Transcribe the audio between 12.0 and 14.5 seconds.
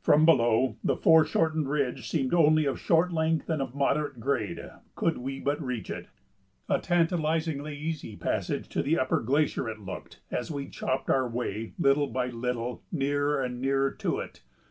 by little, nearer and nearer to it.